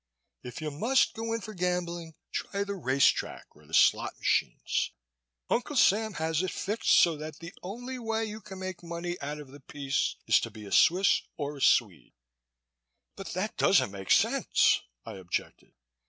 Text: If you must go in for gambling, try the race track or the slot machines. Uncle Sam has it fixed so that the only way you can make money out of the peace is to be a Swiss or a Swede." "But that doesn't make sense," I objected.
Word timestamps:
If 0.41 0.61
you 0.61 0.71
must 0.71 1.13
go 1.13 1.31
in 1.31 1.41
for 1.41 1.53
gambling, 1.53 2.15
try 2.31 2.63
the 2.63 2.73
race 2.73 3.05
track 3.05 3.45
or 3.55 3.67
the 3.67 3.73
slot 3.75 4.17
machines. 4.17 4.89
Uncle 5.47 5.75
Sam 5.75 6.13
has 6.13 6.41
it 6.41 6.49
fixed 6.49 6.89
so 6.89 7.15
that 7.17 7.35
the 7.37 7.53
only 7.61 7.99
way 7.99 8.25
you 8.25 8.41
can 8.41 8.57
make 8.57 8.81
money 8.81 9.19
out 9.21 9.37
of 9.39 9.49
the 9.49 9.59
peace 9.59 10.15
is 10.25 10.39
to 10.39 10.49
be 10.49 10.65
a 10.65 10.71
Swiss 10.71 11.21
or 11.37 11.55
a 11.57 11.61
Swede." 11.61 12.15
"But 13.15 13.33
that 13.33 13.57
doesn't 13.57 13.91
make 13.91 14.09
sense," 14.09 14.81
I 15.05 15.17
objected. 15.17 15.71